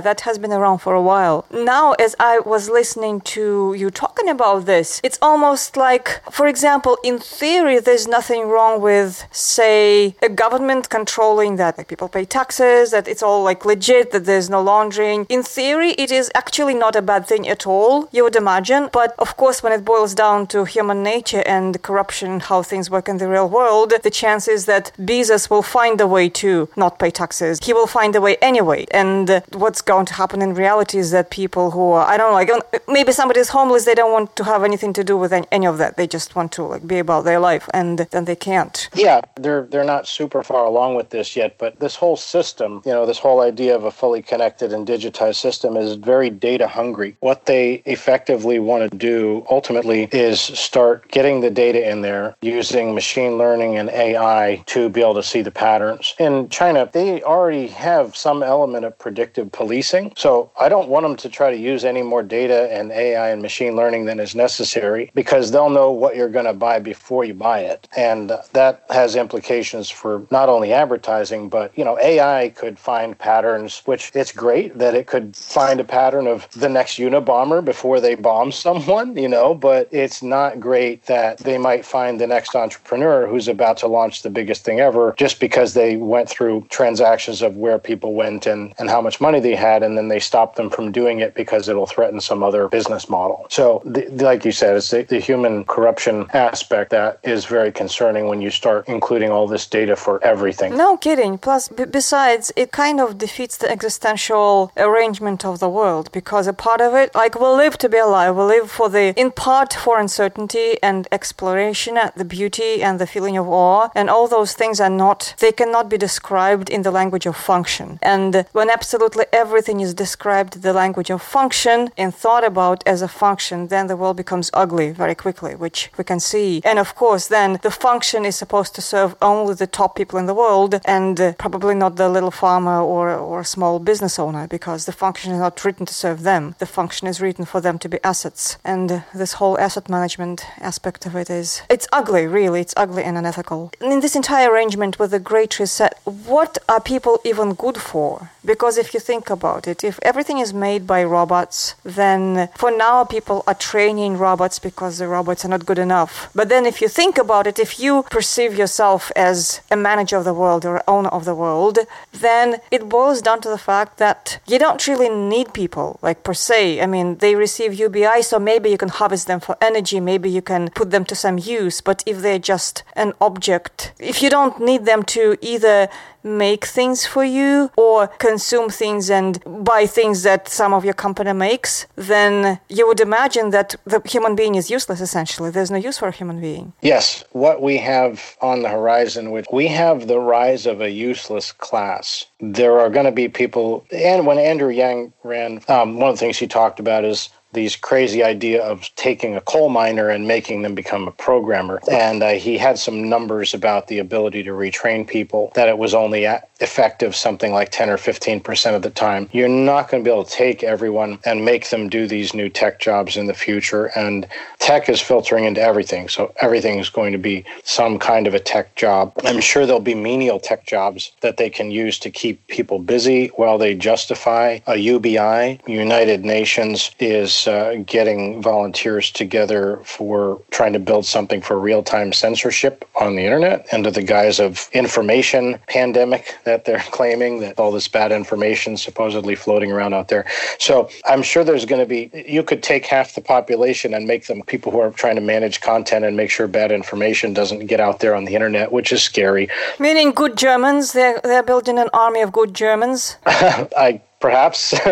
[0.00, 1.46] that has been around for a while.
[1.50, 6.94] Now, as I was listening to you talking about this, it's almost like, for example,
[7.02, 12.84] in theory, there's nothing wrong with, say, a government controlling that, like people pay taxes,
[12.94, 15.20] that it's all like legit, that there's no laundering.
[15.28, 18.82] In theory, it is actually not a bad thing at all, you would imagine.
[18.92, 23.08] But of course, when it boils down to human nature and corruption, how things work
[23.08, 26.98] in the real world, the chance is that Bezos will find a way to not
[26.98, 27.58] pay taxes.
[27.62, 28.86] He will find a way anyway.
[28.90, 32.30] And uh, what's going to happen in reality is that people who are, I don't
[32.30, 35.66] know, like maybe somebody's homeless, they don't want to have anything to do with any
[35.66, 35.96] of that.
[35.96, 38.88] They just want to like be about their life, and then they can't.
[38.94, 42.92] Yeah, they're they're not super far along with this yet, but this whole system, you
[42.92, 47.16] know, this whole idea of a fully connected and digitized system is very data hungry.
[47.20, 52.94] What they effectively want to do ultimately is start getting the data in there using
[52.94, 56.14] machine learning and AI to be able to see the patterns.
[56.18, 60.12] In China, they already have some element of predictive policing.
[60.16, 63.42] So I don't want them to try to use any more data and AI and
[63.42, 67.34] machine learning than is necessary because they'll know what you're going to buy before you
[67.34, 67.88] buy it.
[67.96, 73.82] And that has implications for not only advertising, but, you know, AI could find patterns,
[73.84, 78.14] which it's great that it could find a pattern of the next Unabomber before they
[78.14, 83.26] bomb someone, you know, but it's not great that they might find the next entrepreneur
[83.26, 87.56] who's about to launch the biggest thing ever just because they went through transactions of
[87.56, 90.70] where people went and, and how much money they had, and then they stop them
[90.70, 93.46] from doing it because it'll threaten some other business model.
[93.50, 98.28] So, the, like you said, it's the, the human corruption aspect that is very concerning
[98.28, 100.76] when you start including all this data for everything.
[100.76, 101.38] No kidding.
[101.38, 106.52] Plus, b- besides, it kind of defeats the existential arrangement of the world because a
[106.52, 109.72] part of it, like we live to be alive, we live for the, in part
[109.72, 114.80] for uncertainty and exploration, the beauty and the feeling of awe, and all those things
[114.80, 117.98] are not, they cannot be described in the language of function.
[118.02, 123.08] And when absolutely everything is described the language of function and thought about as a
[123.08, 126.60] function, then the world becomes ugly very quickly, which we can see.
[126.64, 130.26] And of course, then the function is supposed to serve only the top people in
[130.26, 134.86] the world and uh, probably not the little farmer or, or small business owner because
[134.86, 136.54] the function is not written to serve them.
[136.58, 138.58] The function is written for them to be assets.
[138.64, 142.60] And this whole asset management aspect of it is, it's ugly, really.
[142.60, 143.72] It's ugly and unethical.
[143.80, 148.30] And In this entire arrangement with the Great Reset, what are people even good for?
[148.44, 153.04] Because if you think about it, if everything is made by robots, then for now
[153.04, 156.28] people are training robots because the robots are not good enough.
[156.34, 160.24] But then if you think about it, if you perceive yourself as a manager of
[160.24, 161.78] the world or owner of the world,
[162.12, 166.34] then it boils down to the fact that you don't really need people, like per
[166.34, 166.80] se.
[166.82, 170.42] I mean, they receive UBI, so maybe you can harvest them for energy, maybe you
[170.42, 171.80] can put them to some use.
[171.80, 175.88] But if they're just an object, if you don't need them to either
[176.24, 181.32] make things for you or consume things and buy things that some of your company
[181.32, 185.50] makes, then you would imagine that the human being is useless essentially.
[185.50, 186.72] There's no use for a human being.
[186.80, 191.52] Yes, what we have on the horizon, which we have the rise of a useless
[191.52, 192.26] class.
[192.40, 196.20] There are going to be people, and when Andrew Yang ran, um, one of the
[196.20, 200.62] things he talked about is these crazy idea of taking a coal miner and making
[200.62, 201.80] them become a programmer.
[201.90, 205.94] And uh, he had some numbers about the ability to retrain people, that it was
[205.94, 206.26] only
[206.60, 209.28] effective something like 10 or 15% of the time.
[209.32, 212.48] You're not going to be able to take everyone and make them do these new
[212.48, 213.86] tech jobs in the future.
[213.96, 214.26] And
[214.58, 216.08] tech is filtering into everything.
[216.08, 219.12] So everything is going to be some kind of a tech job.
[219.24, 223.28] I'm sure there'll be menial tech jobs that they can use to keep people busy
[223.36, 225.60] while they justify a UBI.
[225.66, 232.12] United Nations is uh, getting volunteers together for trying to build something for real time
[232.12, 237.72] censorship on the internet under the guise of information pandemic that they're claiming that all
[237.72, 240.26] this bad information supposedly floating around out there.
[240.58, 244.26] So I'm sure there's going to be, you could take half the population and make
[244.26, 247.80] them people who are trying to manage content and make sure bad information doesn't get
[247.80, 249.48] out there on the internet, which is scary.
[249.78, 253.16] Meaning good Germans, they're, they're building an army of good Germans?
[253.26, 254.74] I perhaps.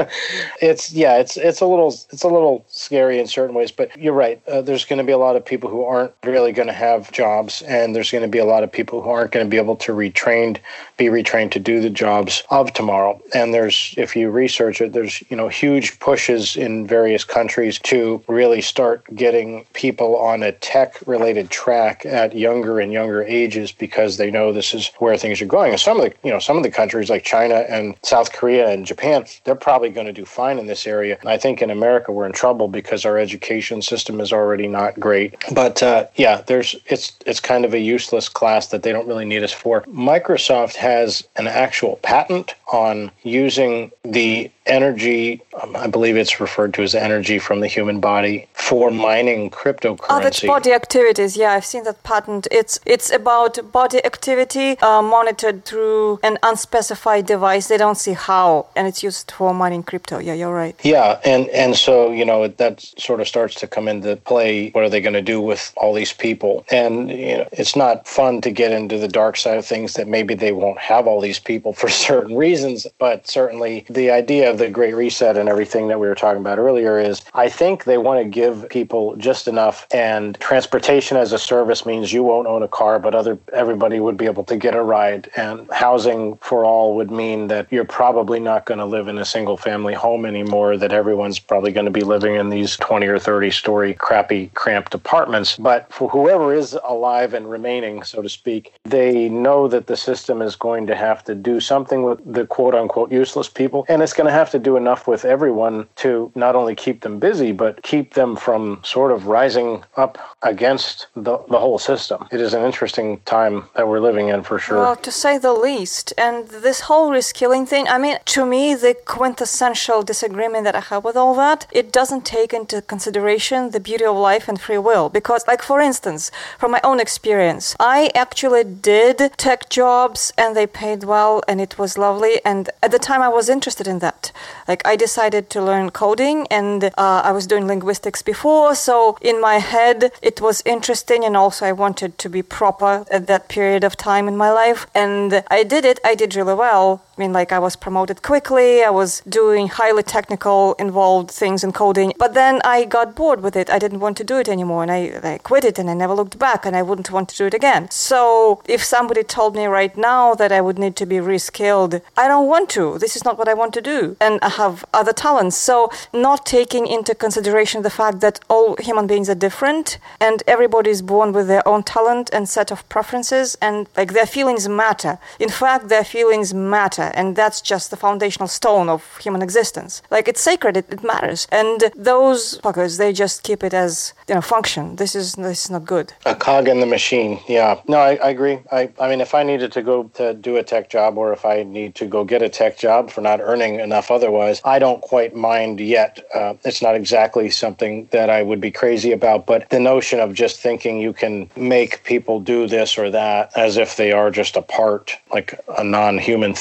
[0.61, 4.13] It's yeah it's it's a little it's a little scary in certain ways but you're
[4.13, 4.41] right.
[4.47, 7.11] Uh, there's going to be a lot of people who aren't really going to have
[7.11, 9.57] jobs and there's going to be a lot of people who aren't going to be
[9.57, 10.59] able to retrained
[11.03, 15.23] be retrained to do the jobs of tomorrow and there's if you research it there's
[15.31, 20.91] you know huge pushes in various countries to really start getting people on a tech
[21.07, 25.47] related track at younger and younger ages because they know this is where things are
[25.47, 28.33] going and some of the you know some of the countries like China and South
[28.33, 31.19] Korea and Japan they're probably going to do fine in this area.
[31.21, 34.99] And I think in America we're in trouble because our education system is already not
[34.99, 35.35] great.
[35.53, 39.25] But uh, yeah, there's it's it's kind of a useless class that they don't really
[39.25, 39.83] need us for.
[39.83, 40.92] Microsoft has
[41.37, 47.39] an actual patent on using the energy, um, I believe it's referred to as energy
[47.39, 50.07] from the human body for mining cryptocurrency.
[50.11, 51.37] Oh, that's body activities.
[51.37, 52.47] Yeah, I've seen that patent.
[52.51, 57.69] It's it's about body activity uh, monitored through an unspecified device.
[57.69, 60.19] They don't see how, and it's used for mining crypto.
[60.19, 60.77] Yeah, you're right.
[60.83, 64.71] Yeah, and and so you know that sort of starts to come into play.
[64.71, 66.65] What are they going to do with all these people?
[66.71, 69.95] And you know, it's not fun to get into the dark side of things.
[69.95, 74.51] That maybe they won't have all these people for certain reasons, but certainly the idea
[74.51, 77.85] of the Great Reset and everything that we were talking about earlier is I think
[77.85, 79.87] they want to give people just enough.
[79.93, 84.17] And transportation as a service means you won't own a car, but other everybody would
[84.17, 85.31] be able to get a ride.
[85.37, 89.19] And housing for all would mean that you're probably not going to live live in
[89.19, 93.07] a single family home anymore, that everyone's probably going to be living in these 20
[93.09, 95.57] or 30 story crappy, cramped apartments.
[95.57, 100.41] But for whoever is alive and remaining, so to speak, they know that the system
[100.41, 103.85] is going to have to do something with the quote unquote useless people.
[103.89, 107.19] And it's going to have to do enough with everyone to not only keep them
[107.19, 112.19] busy, but keep them from sort of rising up against the, the whole system.
[112.31, 114.79] It is an interesting time that we're living in for sure.
[114.79, 116.07] Well, to say the least.
[116.17, 121.03] And this whole reskilling thing, I mean, to me, the quintessential disagreement that I have
[121.09, 125.09] with all that, it doesn't take into consideration the beauty of life and free will.
[125.09, 130.67] Because, like, for instance, from my own experience, I actually did tech jobs and they
[130.67, 132.41] paid well and it was lovely.
[132.45, 134.33] And at the time, I was interested in that.
[134.69, 136.91] Like, I decided to learn coding and uh,
[137.25, 138.75] I was doing linguistics before.
[138.75, 143.27] So, in my head, it was interesting and also I wanted to be proper at
[143.27, 144.87] that period of time in my life.
[144.95, 147.03] And I did it, I did really well.
[147.17, 151.73] I mean, like, I was promoted quickly, I was doing highly technical, involved things in
[151.73, 152.15] coding.
[152.19, 153.69] But then I got bored with it.
[153.69, 156.15] I didn't want to do it anymore and I, I quit it and I never
[156.15, 157.91] looked back and I wouldn't want to do it again.
[157.91, 162.29] So, if somebody told me right now that I would need to be reskilled, I
[162.29, 162.99] don't want to.
[162.99, 164.17] This is not what I want to do.
[164.19, 165.57] And I have other talents.
[165.57, 170.91] So, not taking into consideration the fact that all human beings are different and everybody
[170.91, 175.19] is born with their own talent and set of preferences and like their feelings matter.
[175.39, 180.03] In fact, their feelings matter and that's just the foundational stone of human existence.
[180.11, 181.47] Like it's sacred, it, it matters.
[181.51, 184.97] And those fuckers, they just keep it as you know function.
[184.97, 186.13] This is this is not good.
[186.27, 187.41] A cog in the machine.
[187.49, 187.81] Yeah.
[187.89, 188.59] No, I, I agree.
[188.71, 191.45] I, I mean, if I needed to go to do a tech job or if
[191.45, 195.01] I need to go get a tech job for not earning enough otherwise, I don't
[195.01, 196.25] quite mind yet.
[196.35, 200.35] Uh, it's not exactly something that I would be crazy about, but the notion of
[200.35, 204.57] just thinking you can make people do this or that as if they are just
[204.57, 206.55] a part, like a non human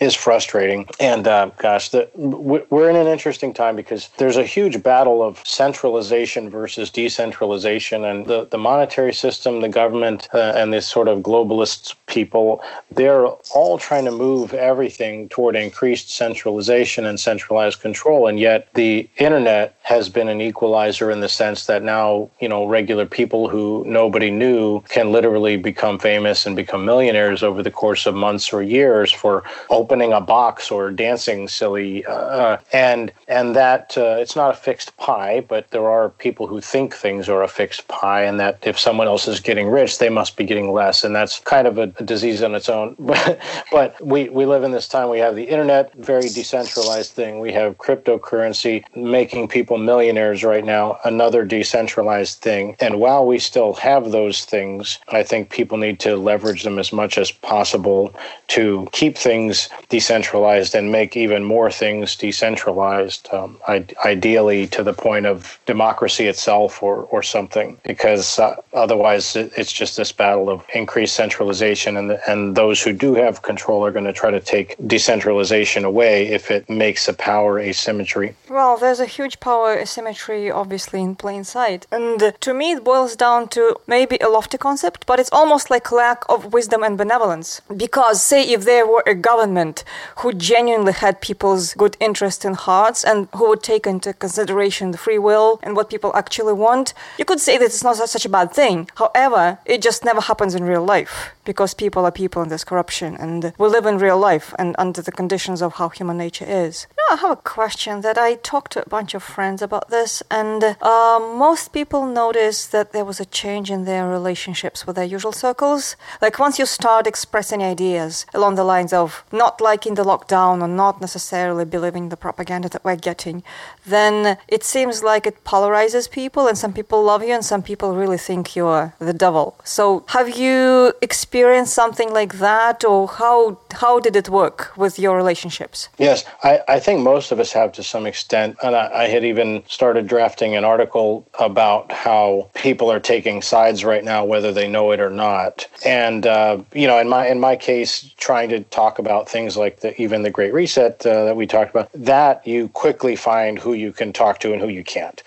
[0.00, 0.88] is frustrating.
[1.00, 5.42] And uh, gosh, the, we're in an interesting time because there's a huge battle of
[5.44, 8.04] centralization versus decentralization.
[8.04, 13.26] And the, the monetary system, the government, uh, and this sort of globalist people, they're
[13.26, 18.26] all trying to move everything toward increased centralization and centralized control.
[18.26, 22.66] And yet the internet has been an equalizer in the sense that now, you know,
[22.66, 28.04] regular people who nobody knew can literally become famous and become millionaires over the course
[28.04, 32.04] of months or years for opening a box or dancing silly.
[32.04, 36.60] Uh, and and that uh, it's not a fixed pie, but there are people who
[36.60, 40.10] think things are a fixed pie, and that if someone else is getting rich, they
[40.10, 42.94] must be getting less, and that's kind of a, a disease on its own.
[43.08, 43.40] But
[43.72, 45.08] but we we live in this time.
[45.08, 47.40] We have the internet, very decentralized thing.
[47.40, 52.76] We have cryptocurrency making people millionaires right now, another decentralized thing.
[52.80, 56.92] And while we still have those things, I think people need to leverage them as
[56.92, 58.14] much as possible
[58.48, 63.60] to keep things decentralized and make even more things decentralized, um,
[64.04, 69.96] ideally to the point of democracy itself or, or something, because uh, otherwise it's just
[69.96, 74.04] this battle of increased centralization, and, the, and those who do have control are going
[74.04, 78.34] to try to take decentralization away if it makes a power asymmetry.
[78.48, 81.86] Well, there's a huge power asymmetry, obviously, in plain sight.
[81.90, 85.90] And to me, it boils down to maybe a lofty concept, but it's almost like
[85.92, 87.60] lack of wisdom and benevolence.
[87.74, 89.84] Because, say, if there were a government
[90.18, 94.98] who genuinely had people's good interest in hearts and who would take into consideration the
[94.98, 98.28] free will and what people actually want, you could say that it's not such a
[98.28, 98.88] bad thing.
[98.96, 103.16] However, it just never happens in real life because people are people and there's corruption
[103.16, 106.86] and we live in real life and under the conditions of how human nature is.
[106.98, 110.22] Now, I have a question that I talked to a bunch of friends about this,
[110.30, 115.06] and uh, most people noticed that there was a change in their relationships with their
[115.16, 115.96] usual circles.
[116.20, 120.68] Like once you start expressing ideas along the lines of not liking the lockdown or
[120.68, 123.42] not necessarily believing the propaganda that we're getting,
[123.86, 127.96] then it seems like it polarizes people, and some people love you, and some people
[127.96, 129.56] really think you're the devil.
[129.64, 135.16] So, have you experienced something like that, or how how did it work with your
[135.16, 135.88] relationships?
[135.98, 138.56] Yes, I, I think most of us have to some extent.
[138.62, 143.84] And I, I, had even started drafting an article about how people are taking sides
[143.84, 145.66] right now, whether they know it or not.
[145.84, 149.80] And uh, you know, in my in my case, trying to talk about things like
[149.80, 153.72] the, even the Great Reset uh, that we talked about, that you quickly find who
[153.72, 155.22] you can talk to and who you can't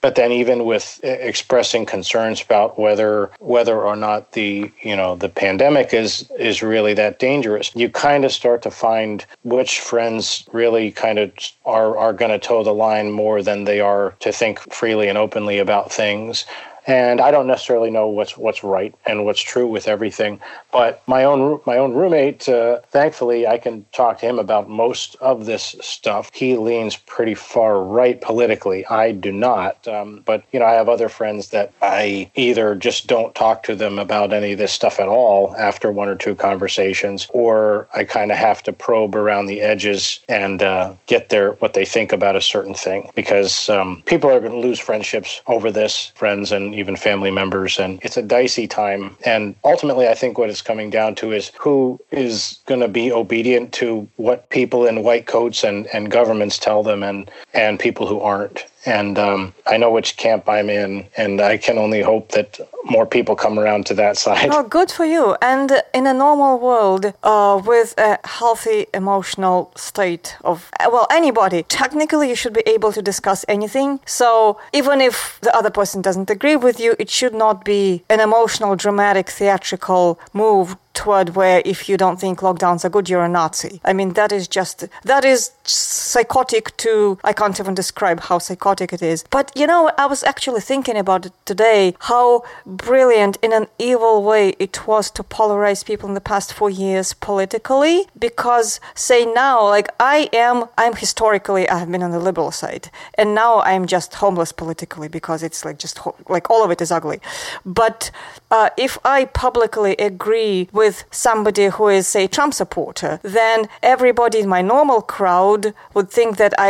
[0.00, 5.28] but then even with expressing concerns about whether whether or not the you know the
[5.28, 10.90] pandemic is is really that dangerous you kind of start to find which friends really
[10.92, 11.30] kind of
[11.64, 15.18] are are going to toe the line more than they are to think freely and
[15.18, 16.44] openly about things
[16.86, 20.40] and I don't necessarily know what's what's right and what's true with everything.
[20.72, 25.16] But my own my own roommate, uh, thankfully, I can talk to him about most
[25.20, 26.30] of this stuff.
[26.32, 28.86] He leans pretty far right politically.
[28.86, 29.86] I do not.
[29.88, 33.74] Um, but you know, I have other friends that I either just don't talk to
[33.74, 38.04] them about any of this stuff at all after one or two conversations, or I
[38.04, 42.12] kind of have to probe around the edges and uh, get their what they think
[42.12, 46.52] about a certain thing because um, people are going to lose friendships over this, friends
[46.52, 49.16] and even family members, and it's a dicey time.
[49.24, 53.12] And ultimately, I think what it's coming down to is who is going to be
[53.12, 58.06] obedient to what people in white coats and, and governments tell them, and and people
[58.06, 62.32] who aren't and um, I know which camp I'm in, and I can only hope
[62.32, 64.48] that more people come around to that side.
[64.52, 65.36] Oh, good for you.
[65.42, 72.28] And in a normal world, uh, with a healthy emotional state of, well, anybody, technically
[72.28, 74.00] you should be able to discuss anything.
[74.06, 78.20] So even if the other person doesn't agree with you, it should not be an
[78.20, 83.28] emotional, dramatic, theatrical move toward where if you don't think lockdowns are good, you're a
[83.28, 83.80] Nazi.
[83.84, 88.92] I mean, that is just, that is psychotic to, I can't even describe how psychotic
[88.92, 89.24] it is.
[89.30, 94.22] But you know, I was actually thinking about it today, how brilliant in an evil
[94.22, 98.06] way it was to polarize people in the past four years politically.
[98.18, 102.90] Because say now, like I am, I'm historically, I have been on the liberal side.
[103.18, 106.90] And now I'm just homeless politically because it's like just, like all of it is
[106.90, 107.20] ugly.
[107.64, 108.10] But
[108.50, 113.58] uh, if I publicly agree with with somebody who is a Trump supporter, then
[113.94, 115.62] everybody in my normal crowd
[115.94, 116.68] would think that I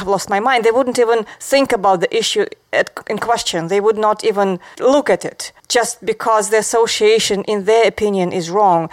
[0.00, 0.64] have lost my mind.
[0.64, 1.20] They wouldn't even
[1.52, 2.46] think about the issue
[3.12, 3.68] in question.
[3.68, 4.48] They would not even
[4.94, 8.88] look at it just because the association, in their opinion, is wrong.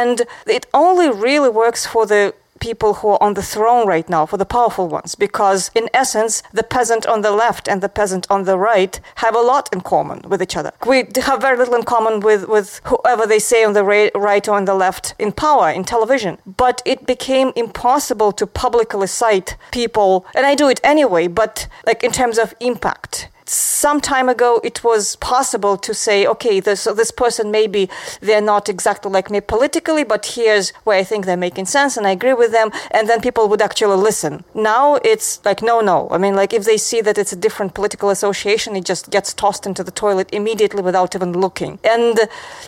[0.00, 0.16] And
[0.58, 4.36] it only really works for the people who are on the throne right now, for
[4.36, 8.44] the powerful ones, because in essence, the peasant on the left and the peasant on
[8.44, 10.72] the right have a lot in common with each other.
[10.86, 14.54] We have very little in common with, with whoever they say on the right or
[14.54, 16.38] on the left in power, in television.
[16.46, 22.02] But it became impossible to publicly cite people, and I do it anyway, but like
[22.02, 26.94] in terms of impact some time ago it was possible to say, okay, this, so
[26.94, 27.88] this person maybe
[28.20, 32.06] they're not exactly like me politically, but here's where I think they're making sense and
[32.06, 34.44] I agree with them, and then people would actually listen.
[34.54, 36.08] Now it's like no, no.
[36.10, 39.32] I mean, like if they see that it's a different political association, it just gets
[39.34, 42.18] tossed into the toilet immediately without even looking, and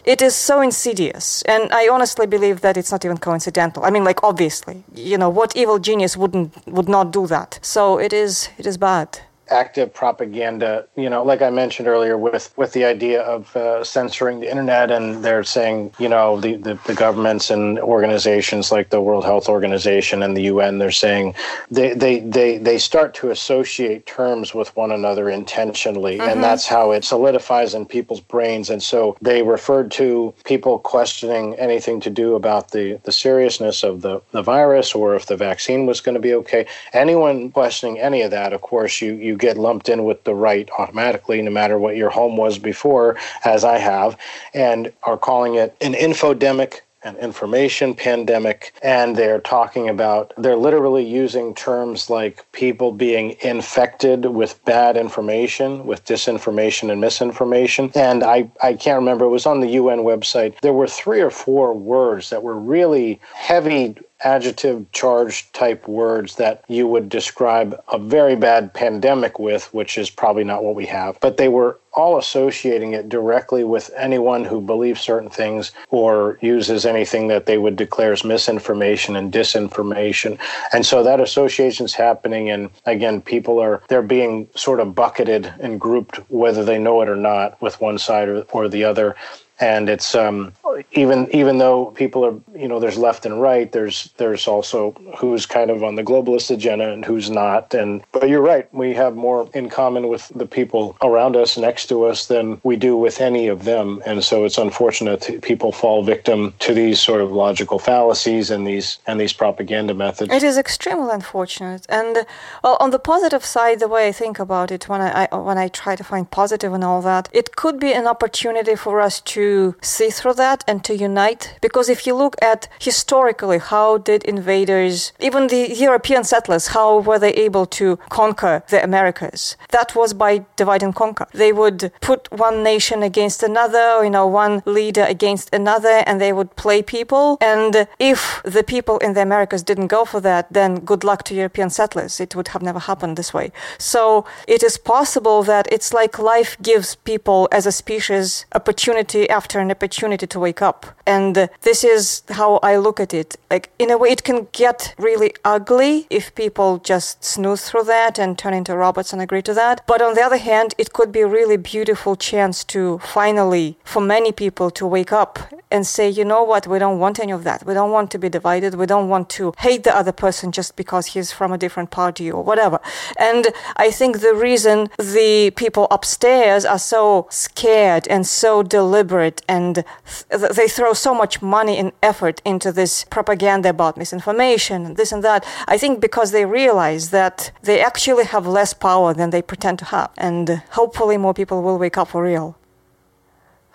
[0.05, 1.43] it is so insidious.
[1.43, 3.85] And I honestly believe that it's not even coincidental.
[3.85, 7.59] I mean, like obviously, you know, what evil genius wouldn't would not do that?
[7.63, 9.21] So it is it is bad
[9.51, 14.41] active propaganda, you know, like I mentioned earlier with, with the idea of uh, censoring
[14.41, 19.01] the internet and they're saying, you know, the, the, the, governments and organizations like the
[19.01, 21.35] World Health Organization and the UN, they're saying
[21.71, 26.19] they, they, they, they start to associate terms with one another intentionally.
[26.19, 26.29] Mm-hmm.
[26.29, 28.71] And that's how it solidifies in people's brains.
[28.71, 34.03] And so they referred to people questioning anything to do about the, the seriousness of
[34.03, 36.67] the, the virus or if the vaccine was going to be okay.
[36.93, 40.69] Anyone questioning any of that, of course, you, you get lumped in with the right
[40.79, 44.17] automatically, no matter what your home was before, as I have,
[44.55, 51.05] and are calling it an infodemic an information pandemic, and they're talking about, they're literally
[51.05, 57.91] using terms like people being infected with bad information, with disinformation and misinformation.
[57.95, 60.61] And I, I can't remember, it was on the UN website.
[60.61, 66.65] There were three or four words that were really heavy adjective charged type words that
[66.69, 71.19] you would describe a very bad pandemic with, which is probably not what we have.
[71.21, 76.87] But they were all associating it directly with anyone who believes certain things or uses
[76.87, 80.39] anything that they would declare as misinformation and disinformation.
[80.73, 85.53] And so that association is happening and again people are they're being sort of bucketed
[85.61, 89.17] and grouped whether they know it or not with one side or, or the other
[89.61, 90.53] and it's um,
[90.93, 95.45] even even though people are you know there's left and right there's there's also who's
[95.47, 97.75] kind of on the globalist agenda and who's not.
[97.75, 101.87] And but you're right we have more in common with the people around us next
[101.87, 104.03] to us than we do with any of them.
[104.07, 108.99] And so it's unfortunate people fall victim to these sort of logical fallacies and these
[109.07, 110.33] and these propaganda methods.
[110.33, 111.87] It is extremely unfortunate.
[111.89, 112.27] And
[112.65, 115.59] well on the positive side the way i think about it when i, I when
[115.59, 119.21] i try to find positive and all that it could be an opportunity for us
[119.35, 119.50] to
[119.83, 121.45] see through that and to unite.
[121.61, 127.19] Because if you look at historically, how did invaders, even the European settlers, how were
[127.19, 129.57] they able to conquer the Americas?
[129.71, 131.27] That was by divide and conquer.
[131.33, 136.33] They would put one nation against another, you know, one leader against another, and they
[136.33, 137.39] would play people.
[137.41, 141.35] And if the people in the Americas didn't go for that, then good luck to
[141.35, 142.21] European settlers.
[142.21, 143.53] It would have never happened this way.
[143.79, 149.59] So it is possible that it's like life gives people as a species opportunity after
[149.59, 150.81] an opportunity to wake up.
[151.07, 153.31] And uh, this is how I look at it.
[153.51, 158.19] Like, in a way, it can get really ugly if people just snooze through that
[158.19, 159.77] and turn into robots and agree to that.
[159.87, 162.81] But on the other hand, it could be a really beautiful chance to
[163.19, 165.39] finally, for many people, to wake up
[165.71, 167.65] and say, you know what, we don't want any of that.
[167.65, 168.75] We don't want to be divided.
[168.75, 172.27] We don't want to hate the other person just because he's from a different party
[172.31, 172.79] or whatever.
[173.17, 173.43] And
[173.77, 179.85] I think the reason the people upstairs are so scared and so deliberate and
[180.31, 185.13] th- they throw so much money and effort into this propaganda about misinformation and this
[185.13, 189.43] and that, I think because they realize that they actually have less power than they
[189.43, 190.11] pretend to have.
[190.17, 192.57] And hopefully more people will wake up for real.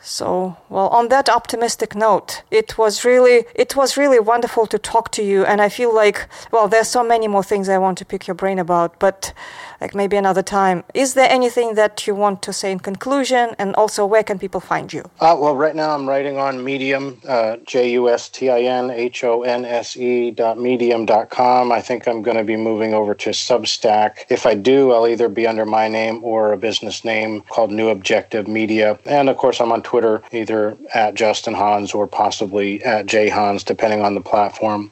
[0.08, 5.10] So, well, on that optimistic note, it was really it was really wonderful to talk
[5.14, 8.06] to you and I feel like well, there's so many more things I want to
[8.06, 9.34] pick your brain about, but
[9.82, 10.84] like maybe another time.
[10.93, 14.59] Is there anything that you want to say in conclusion and also where can people
[14.59, 15.03] find you?
[15.19, 18.89] Uh, well, right now I'm writing on Medium, uh, J U S T I N
[18.89, 21.71] H O N S E dot medium dot com.
[21.71, 24.26] I think I'm going to be moving over to Substack.
[24.30, 27.89] If I do, I'll either be under my name or a business name called New
[27.89, 28.97] Objective Media.
[29.05, 33.63] And of course, I'm on Twitter either at Justin Honse or possibly at Jay Honse,
[33.63, 34.91] depending on the platform.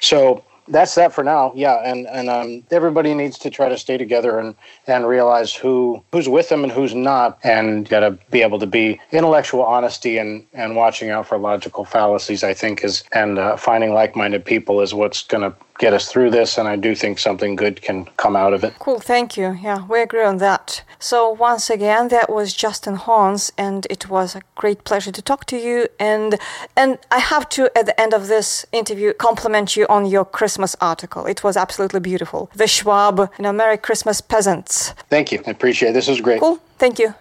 [0.00, 1.52] So that's that for now.
[1.54, 4.54] Yeah, and and um, everybody needs to try to stay together and
[4.86, 8.66] and realize who who's with them and who's not, and got to be able to
[8.66, 12.42] be intellectual honesty and and watching out for logical fallacies.
[12.42, 16.30] I think is and uh, finding like-minded people is what's going to get us through
[16.30, 18.72] this, and I do think something good can come out of it.
[18.78, 19.48] Cool, thank you.
[19.66, 20.84] Yeah, we agree on that.
[21.00, 21.18] So,
[21.48, 25.56] once again, that was Justin Honse, and it was a great pleasure to talk to
[25.56, 25.88] you.
[25.98, 26.38] And
[26.76, 30.72] and I have to, at the end of this interview, compliment you on your Christmas
[30.80, 31.22] article.
[31.26, 32.48] It was absolutely beautiful.
[32.54, 34.94] The Schwab, you know, Merry Christmas peasants.
[35.10, 35.38] Thank you.
[35.48, 35.94] I appreciate it.
[35.94, 36.38] This was great.
[36.38, 37.14] Cool, thank you.